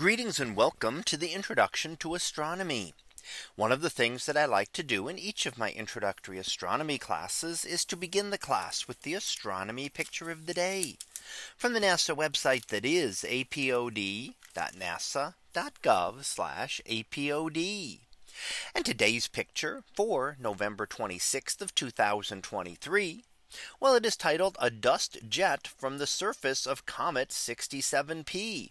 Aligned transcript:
Greetings 0.00 0.40
and 0.40 0.56
welcome 0.56 1.02
to 1.02 1.18
the 1.18 1.34
introduction 1.34 1.94
to 1.98 2.14
astronomy. 2.14 2.94
One 3.54 3.70
of 3.70 3.82
the 3.82 3.90
things 3.90 4.24
that 4.24 4.34
I 4.34 4.46
like 4.46 4.72
to 4.72 4.82
do 4.82 5.08
in 5.08 5.18
each 5.18 5.44
of 5.44 5.58
my 5.58 5.72
introductory 5.72 6.38
astronomy 6.38 6.96
classes 6.96 7.66
is 7.66 7.84
to 7.84 7.98
begin 7.98 8.30
the 8.30 8.38
class 8.38 8.88
with 8.88 9.02
the 9.02 9.12
astronomy 9.12 9.90
picture 9.90 10.30
of 10.30 10.46
the 10.46 10.54
day 10.54 10.96
from 11.54 11.74
the 11.74 11.80
NASA 11.80 12.16
website 12.16 12.68
that 12.68 12.86
is 12.86 13.26
apod.nasa.gov 13.28 14.34
apod. 17.12 17.98
And 18.74 18.84
today's 18.86 19.26
picture 19.28 19.84
for 19.94 20.36
November 20.40 20.86
26th 20.86 21.60
of 21.60 21.74
2023 21.74 23.24
well, 23.80 23.94
it 23.96 24.06
is 24.06 24.16
titled 24.16 24.56
a 24.58 24.70
dust 24.70 25.18
jet 25.28 25.66
from 25.76 25.98
the 25.98 26.06
surface 26.06 26.66
of 26.66 26.86
comet 26.86 27.28
67p. 27.28 28.70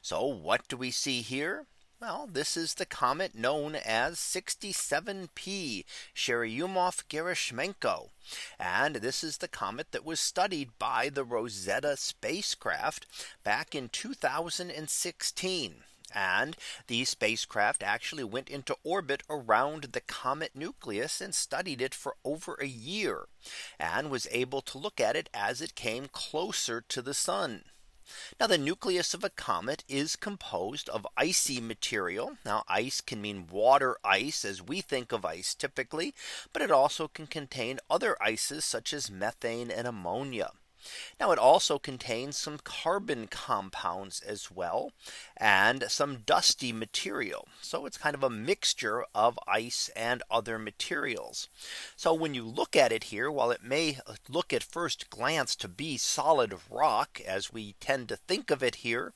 So 0.00 0.24
what 0.24 0.68
do 0.68 0.76
we 0.76 0.92
see 0.92 1.22
here? 1.22 1.66
Well, 1.98 2.28
this 2.30 2.56
is 2.56 2.74
the 2.74 2.86
comet 2.86 3.34
known 3.34 3.74
as 3.74 4.20
67P 4.20 5.84
Churyumov 6.14 7.02
Gerasimenko. 7.08 8.10
And 8.56 8.96
this 8.96 9.24
is 9.24 9.38
the 9.38 9.48
comet 9.48 9.90
that 9.90 10.04
was 10.04 10.20
studied 10.20 10.78
by 10.78 11.08
the 11.08 11.24
Rosetta 11.24 11.96
spacecraft 11.96 13.06
back 13.42 13.74
in 13.74 13.88
2016. 13.88 15.74
And 16.14 16.56
the 16.86 17.04
spacecraft 17.04 17.82
actually 17.82 18.24
went 18.24 18.48
into 18.48 18.78
orbit 18.84 19.24
around 19.28 19.84
the 19.92 20.02
comet 20.02 20.52
nucleus 20.54 21.20
and 21.20 21.34
studied 21.34 21.82
it 21.82 21.96
for 21.96 22.14
over 22.24 22.54
a 22.60 22.68
year 22.68 23.26
and 23.80 24.08
was 24.08 24.28
able 24.30 24.62
to 24.62 24.78
look 24.78 25.00
at 25.00 25.16
it 25.16 25.28
as 25.34 25.60
it 25.60 25.74
came 25.74 26.06
closer 26.06 26.80
to 26.80 27.02
the 27.02 27.14
sun. 27.14 27.64
Now 28.38 28.46
the 28.46 28.58
nucleus 28.58 29.14
of 29.14 29.24
a 29.24 29.30
comet 29.30 29.82
is 29.88 30.14
composed 30.14 30.90
of 30.90 31.06
icy 31.16 31.58
material. 31.58 32.36
Now 32.44 32.62
ice 32.68 33.00
can 33.00 33.22
mean 33.22 33.46
water 33.46 33.96
ice 34.04 34.44
as 34.44 34.60
we 34.60 34.82
think 34.82 35.10
of 35.10 35.24
ice 35.24 35.54
typically, 35.54 36.14
but 36.52 36.60
it 36.60 36.70
also 36.70 37.08
can 37.08 37.26
contain 37.26 37.80
other 37.88 38.22
ices 38.22 38.66
such 38.66 38.92
as 38.92 39.10
methane 39.10 39.70
and 39.70 39.86
ammonia. 39.88 40.50
Now 41.18 41.32
it 41.32 41.38
also 41.38 41.78
contains 41.78 42.36
some 42.36 42.58
carbon 42.58 43.26
compounds 43.26 44.20
as 44.20 44.50
well 44.50 44.92
and 45.34 45.90
some 45.90 46.18
dusty 46.26 46.72
material. 46.74 47.48
So 47.62 47.86
it's 47.86 47.96
kind 47.96 48.14
of 48.14 48.22
a 48.22 48.28
mixture 48.28 49.04
of 49.14 49.38
ice 49.48 49.88
and 49.96 50.22
other 50.30 50.58
materials. 50.58 51.48
So 51.96 52.12
when 52.12 52.34
you 52.34 52.42
look 52.44 52.76
at 52.76 52.92
it 52.92 53.04
here, 53.04 53.30
while 53.30 53.50
it 53.50 53.62
may 53.64 53.98
look 54.28 54.52
at 54.52 54.62
first 54.62 55.08
glance 55.08 55.56
to 55.56 55.68
be 55.68 55.96
solid 55.96 56.60
rock 56.68 57.18
as 57.24 57.50
we 57.50 57.74
tend 57.80 58.10
to 58.10 58.16
think 58.16 58.50
of 58.50 58.62
it 58.62 58.74
here, 58.84 59.14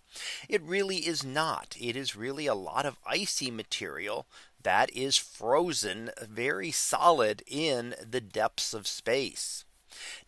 it 0.48 0.62
really 0.62 1.06
is 1.06 1.22
not. 1.22 1.76
It 1.78 1.96
is 1.96 2.16
really 2.16 2.46
a 2.46 2.54
lot 2.54 2.86
of 2.86 2.98
icy 3.04 3.50
material 3.50 4.26
that 4.62 4.88
is 4.96 5.18
frozen 5.18 6.12
very 6.22 6.72
solid 6.72 7.42
in 7.46 7.94
the 8.02 8.22
depths 8.22 8.72
of 8.72 8.86
space. 8.86 9.66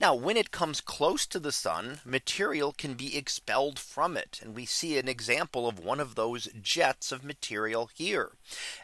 Now, 0.00 0.14
when 0.14 0.38
it 0.38 0.50
comes 0.50 0.80
close 0.80 1.26
to 1.26 1.38
the 1.38 1.52
sun, 1.52 2.00
material 2.06 2.72
can 2.72 2.94
be 2.94 3.18
expelled 3.18 3.78
from 3.78 4.16
it. 4.16 4.40
And 4.42 4.54
we 4.54 4.64
see 4.64 4.96
an 4.96 5.08
example 5.08 5.68
of 5.68 5.78
one 5.78 6.00
of 6.00 6.14
those 6.14 6.48
jets 6.62 7.12
of 7.12 7.22
material 7.22 7.90
here. 7.94 8.32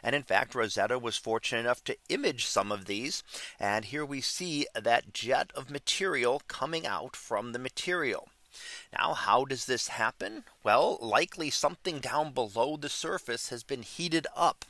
And 0.03 0.15
in 0.15 0.21
fact, 0.21 0.53
Rosetta 0.53 0.99
was 0.99 1.17
fortunate 1.17 1.61
enough 1.61 1.83
to 1.85 1.97
image 2.07 2.45
some 2.45 2.71
of 2.71 2.85
these. 2.85 3.23
And 3.59 3.85
here 3.85 4.05
we 4.05 4.21
see 4.21 4.67
that 4.75 5.11
jet 5.11 5.49
of 5.55 5.71
material 5.71 6.43
coming 6.47 6.85
out 6.85 7.15
from 7.15 7.51
the 7.51 7.57
material. 7.59 8.29
Now, 8.95 9.15
how 9.15 9.43
does 9.43 9.65
this 9.65 9.87
happen? 9.87 10.43
Well, 10.63 10.99
likely 11.01 11.49
something 11.49 11.97
down 11.97 12.31
below 12.31 12.77
the 12.77 12.89
surface 12.89 13.49
has 13.49 13.63
been 13.63 13.81
heated 13.81 14.27
up. 14.35 14.65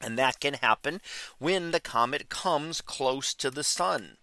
And 0.00 0.18
that 0.18 0.40
can 0.40 0.54
happen 0.54 1.00
when 1.38 1.70
the 1.70 1.78
comet 1.78 2.28
comes 2.28 2.80
close 2.80 3.32
to 3.34 3.48
the 3.48 3.62
sun. 3.62 4.16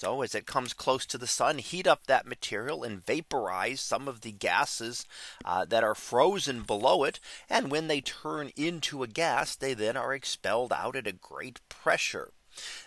So 0.00 0.22
as 0.22 0.32
it 0.32 0.46
comes 0.46 0.74
close 0.74 1.04
to 1.06 1.18
the 1.18 1.26
sun, 1.26 1.58
heat 1.58 1.84
up 1.88 2.06
that 2.06 2.24
material 2.24 2.84
and 2.84 3.04
vaporize 3.04 3.80
some 3.80 4.06
of 4.06 4.20
the 4.20 4.30
gases 4.30 5.04
uh, 5.44 5.64
that 5.64 5.82
are 5.82 5.96
frozen 5.96 6.62
below 6.62 7.02
it. 7.02 7.18
And 7.50 7.68
when 7.68 7.88
they 7.88 8.00
turn 8.00 8.52
into 8.54 9.02
a 9.02 9.08
gas, 9.08 9.56
they 9.56 9.74
then 9.74 9.96
are 9.96 10.14
expelled 10.14 10.72
out 10.72 10.94
at 10.94 11.08
a 11.08 11.12
great 11.12 11.68
pressure. 11.68 12.32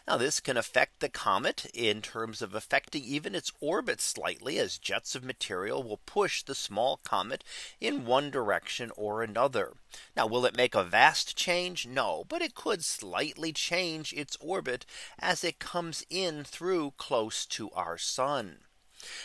Now 0.06 0.18
this 0.18 0.42
can 0.42 0.58
affect 0.58 1.00
the 1.00 1.08
comet 1.08 1.64
in 1.74 2.02
terms 2.02 2.42
of 2.42 2.54
affecting 2.54 3.06
even 3.06 3.34
its 3.34 3.54
orbit 3.62 4.02
slightly 4.02 4.60
as 4.60 4.78
jets 4.78 5.16
of 5.16 5.24
material 5.24 5.82
will 5.82 6.00
push 6.00 6.44
the 6.44 6.56
small 6.56 6.98
comet 6.98 7.42
in 7.80 8.06
one 8.06 8.32
direction 8.32 8.92
or 8.98 9.24
another. 9.24 9.78
Now 10.14 10.28
will 10.28 10.46
it 10.46 10.58
make 10.58 10.76
a 10.76 10.84
vast 10.84 11.38
change? 11.38 11.86
No, 11.88 12.26
but 12.28 12.42
it 12.42 12.54
could 12.54 12.84
slightly 12.84 13.54
change 13.54 14.12
its 14.12 14.36
orbit 14.42 14.86
as 15.18 15.42
it 15.42 15.60
comes 15.60 16.06
in 16.10 16.44
through 16.44 16.92
close 16.98 17.46
to 17.46 17.72
our 17.72 17.98
sun. 17.98 18.66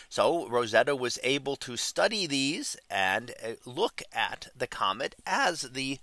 So 0.09 0.49
Rosetta 0.49 0.95
was 0.97 1.19
able 1.23 1.57
to 1.57 1.77
study 1.77 2.27
these 2.27 2.77
and 2.91 3.33
uh, 3.43 3.53
look 3.67 4.03
at 4.13 4.49
the 4.57 4.67
comet 4.67 5.15
as 5.27 5.63
the 5.73 5.99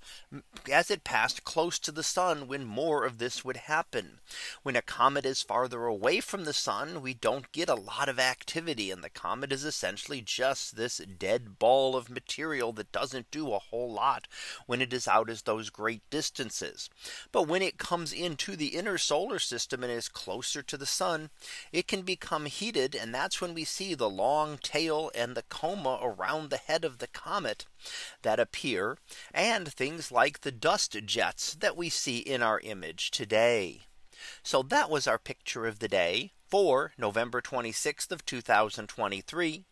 as 0.71 0.89
it 0.91 1.03
passed 1.03 1.43
close 1.43 1.79
to 1.79 1.91
the 1.91 2.03
sun 2.03 2.47
when 2.47 2.65
more 2.65 3.05
of 3.05 3.17
this 3.17 3.43
would 3.45 3.57
happen. 3.57 4.19
When 4.63 4.75
a 4.75 4.81
comet 4.81 5.25
is 5.25 5.41
farther 5.41 5.85
away 5.85 6.19
from 6.19 6.43
the 6.45 6.53
sun, 6.53 7.01
we 7.01 7.13
don't 7.13 7.51
get 7.51 7.69
a 7.69 7.75
lot 7.75 8.09
of 8.09 8.19
activity 8.19 8.91
and 8.91 9.03
the 9.03 9.09
comet 9.09 9.51
is 9.51 9.63
essentially 9.63 10.21
just 10.21 10.75
this 10.75 10.97
dead 11.17 11.59
ball 11.59 11.95
of 11.95 12.09
material 12.09 12.71
that 12.73 12.91
doesn't 12.91 13.31
do 13.31 13.53
a 13.53 13.59
whole 13.59 13.91
lot 13.91 14.27
when 14.67 14.81
it 14.81 14.93
is 14.93 15.07
out 15.07 15.29
as 15.29 15.43
those 15.43 15.69
great 15.69 16.01
distances. 16.09 16.89
But 17.31 17.47
when 17.47 17.61
it 17.61 17.77
comes 17.77 18.11
into 18.13 18.55
the 18.55 18.67
inner 18.69 18.97
solar 18.97 19.39
system 19.39 19.83
and 19.83 19.91
is 19.91 20.09
closer 20.09 20.61
to 20.63 20.77
the 20.77 20.85
sun, 20.85 21.29
it 21.71 21.87
can 21.87 22.01
become 22.01 22.45
heated 22.45 22.95
and 22.95 23.13
that's 23.13 23.39
when 23.41 23.53
we 23.53 23.62
see 23.65 23.93
the 23.93 24.09
long 24.09 24.57
tail 24.57 25.11
and 25.15 25.35
the 25.35 25.41
coma 25.43 25.99
around 26.01 26.49
the 26.49 26.57
head 26.57 26.83
of 26.85 26.97
the 26.97 27.07
comet 27.07 27.65
that 28.21 28.39
appear 28.39 28.97
and 29.33 29.71
things 29.73 30.11
like 30.11 30.41
the 30.41 30.51
dust 30.51 30.95
jets 31.05 31.55
that 31.55 31.75
we 31.77 31.89
see 31.89 32.17
in 32.19 32.41
our 32.41 32.59
image 32.61 33.11
today. 33.11 33.81
So 34.41 34.61
that 34.63 34.89
was 34.89 35.07
our 35.07 35.17
picture 35.17 35.65
of 35.65 35.79
the 35.79 35.87
day 35.87 36.31
for 36.47 36.93
November 36.97 37.41
26th 37.41 38.11
of 38.11 38.25
2023. 38.25 39.63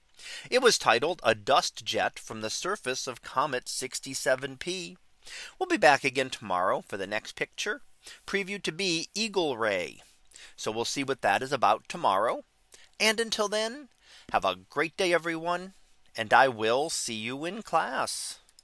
It 0.50 0.62
was 0.62 0.78
titled 0.78 1.22
a 1.24 1.34
dust 1.34 1.84
jet 1.86 2.20
from 2.20 2.42
the 2.42 2.50
surface 2.50 3.08
of 3.08 3.22
comet 3.24 3.66
67p. 3.66 4.98
We'll 5.60 5.68
be 5.68 5.78
back 5.78 6.04
again 6.04 6.30
tomorrow 6.30 6.82
for 6.86 6.98
the 6.98 7.08
next 7.08 7.36
picture 7.36 7.82
previewed 8.26 8.64
to 8.64 8.72
be 8.72 9.10
Eagle 9.14 9.58
Ray. 9.58 10.02
So 10.56 10.72
we'll 10.72 10.86
see 10.86 11.04
what 11.04 11.22
that 11.22 11.44
is 11.44 11.52
about 11.54 11.88
tomorrow. 11.88 12.42
And 13.02 13.20
until 13.20 13.48
then, 13.50 13.90
have 14.32 14.46
a 14.46 14.56
great 14.56 14.96
day, 14.96 15.12
everyone, 15.12 15.74
and 16.16 16.32
I 16.32 16.48
will 16.50 16.92
see 16.92 17.16
you 17.16 17.46
in 17.46 17.64
class. 17.64 18.38